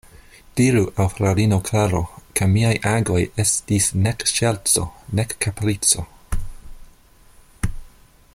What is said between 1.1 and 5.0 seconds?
fraŭlino Klaro, ke miaj agoj estis nek ŝerco,